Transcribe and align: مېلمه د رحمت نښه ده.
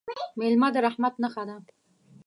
مېلمه 0.39 0.67
د 0.73 0.75
رحمت 0.85 1.13
نښه 1.23 1.43
ده. 1.49 1.57